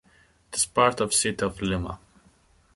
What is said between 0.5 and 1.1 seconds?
It is part